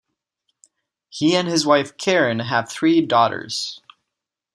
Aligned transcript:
He 1.09 1.35
and 1.35 1.47
his 1.47 1.63
wife 1.63 1.95
Karen 1.95 2.39
have 2.39 2.67
three 2.71 3.05
daughters. 3.05 3.81